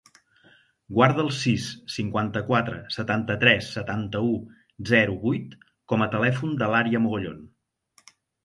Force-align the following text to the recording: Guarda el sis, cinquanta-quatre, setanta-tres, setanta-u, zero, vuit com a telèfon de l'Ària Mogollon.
Guarda 0.99 1.19
el 1.23 1.27
sis, 1.39 1.65
cinquanta-quatre, 1.95 2.79
setanta-tres, 2.95 3.69
setanta-u, 3.77 4.33
zero, 4.93 5.19
vuit 5.29 5.55
com 5.93 6.07
a 6.07 6.11
telèfon 6.17 6.61
de 6.63 6.73
l'Ària 6.75 7.03
Mogollon. 7.05 7.39